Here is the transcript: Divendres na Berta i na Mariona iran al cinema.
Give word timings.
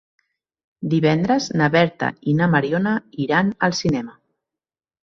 Divendres 0.93 1.49
na 1.61 1.69
Berta 1.77 2.09
i 2.33 2.37
na 2.41 2.49
Mariona 2.57 2.95
iran 3.29 3.57
al 3.69 3.79
cinema. 3.83 4.21